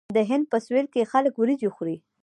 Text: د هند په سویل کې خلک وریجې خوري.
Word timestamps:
د 0.15 0.17
هند 0.29 0.45
په 0.51 0.57
سویل 0.65 0.87
کې 0.93 1.09
خلک 1.11 1.33
وریجې 1.37 1.69
خوري. 1.75 1.97